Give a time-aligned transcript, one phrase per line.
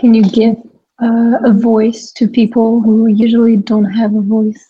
[0.00, 0.56] can you give
[1.02, 4.66] uh, a voice to people who usually don't have a voice?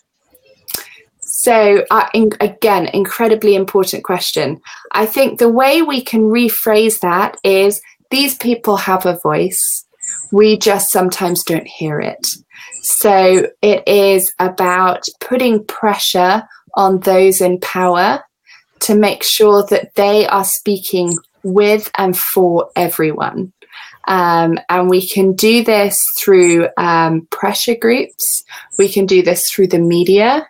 [1.21, 4.61] So, uh, in, again, incredibly important question.
[4.91, 7.81] I think the way we can rephrase that is
[8.11, 9.85] these people have a voice.
[10.33, 12.27] We just sometimes don't hear it.
[12.83, 16.43] So, it is about putting pressure
[16.75, 18.23] on those in power
[18.81, 23.53] to make sure that they are speaking with and for everyone.
[24.07, 28.43] Um, and we can do this through um, pressure groups.
[28.77, 30.47] We can do this through the media.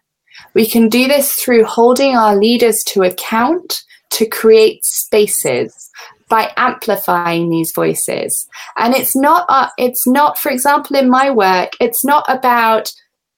[0.53, 5.89] We can do this through holding our leaders to account to create spaces
[6.29, 8.47] by amplifying these voices.
[8.77, 12.91] And it's not, uh, it's not, for example, in my work, it's not about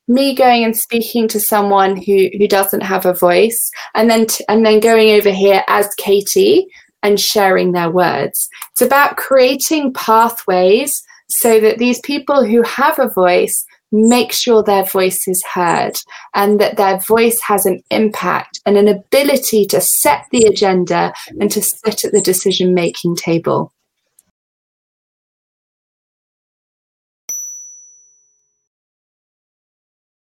[0.08, 3.58] me going and speaking to someone who who doesn't have a voice
[3.96, 6.68] and then t- and then going over here as Katie
[7.04, 8.50] and sharing their words.
[8.72, 14.84] It's about creating pathways so that these people who have a voice make sure their
[14.84, 15.94] voice is heard
[16.34, 21.52] and that their voice has an impact and an ability to set the agenda and
[21.52, 23.72] to sit at the decision making table